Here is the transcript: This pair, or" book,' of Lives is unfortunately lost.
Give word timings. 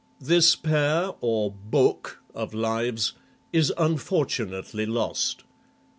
This 0.19 0.55
pair, 0.55 1.11
or" 1.21 1.51
book,' 1.71 2.23
of 2.33 2.55
Lives 2.55 3.13
is 3.53 3.71
unfortunately 3.77 4.87
lost. 4.87 5.43